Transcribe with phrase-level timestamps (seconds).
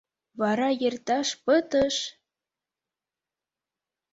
[0.41, 1.95] Вара йӧрташ пытыш...